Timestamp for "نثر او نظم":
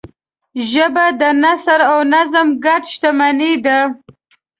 1.43-2.47